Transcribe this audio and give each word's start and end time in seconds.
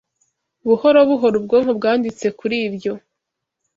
Buhoro 0.67 0.99
buhoro 1.09 1.35
ubwonko 1.39 1.71
bwanditse 1.77 2.25
kuri 2.39 2.57
ibyo 2.67 2.93